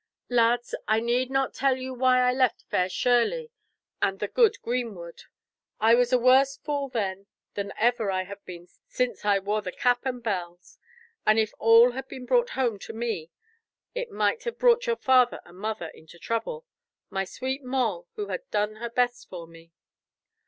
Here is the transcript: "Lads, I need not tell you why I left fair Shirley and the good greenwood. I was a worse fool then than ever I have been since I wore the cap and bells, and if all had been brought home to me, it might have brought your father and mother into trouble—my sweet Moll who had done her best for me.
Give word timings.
"Lads, 0.29 0.73
I 0.87 0.99
need 0.99 1.29
not 1.29 1.53
tell 1.53 1.77
you 1.77 1.93
why 1.93 2.21
I 2.21 2.33
left 2.33 2.63
fair 2.63 2.89
Shirley 2.89 3.51
and 4.01 4.17
the 4.19 4.27
good 4.27 4.59
greenwood. 4.63 5.21
I 5.79 5.93
was 5.93 6.11
a 6.11 6.17
worse 6.17 6.57
fool 6.57 6.89
then 6.89 7.27
than 7.53 7.71
ever 7.77 8.09
I 8.09 8.23
have 8.23 8.43
been 8.43 8.67
since 8.87 9.23
I 9.25 9.37
wore 9.37 9.61
the 9.61 9.71
cap 9.71 9.99
and 10.03 10.23
bells, 10.23 10.79
and 11.23 11.37
if 11.37 11.53
all 11.59 11.91
had 11.91 12.07
been 12.07 12.25
brought 12.25 12.49
home 12.57 12.79
to 12.79 12.93
me, 12.93 13.29
it 13.93 14.09
might 14.09 14.43
have 14.45 14.57
brought 14.57 14.87
your 14.87 14.97
father 14.97 15.39
and 15.45 15.59
mother 15.59 15.89
into 15.89 16.17
trouble—my 16.17 17.23
sweet 17.23 17.63
Moll 17.63 18.07
who 18.15 18.29
had 18.29 18.49
done 18.49 18.77
her 18.77 18.89
best 18.89 19.29
for 19.29 19.45
me. 19.45 19.71